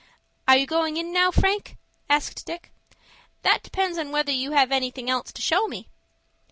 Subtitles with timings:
[0.47, 1.77] "Are you goin' in now, Frank?"
[2.09, 2.71] asked Dick.
[3.43, 5.89] "That depends upon whether you have anything else to show me."